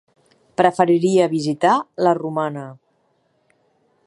Preferiria 0.61 1.27
visitar 1.35 1.75
la 2.07 2.17
Romana. 2.23 2.67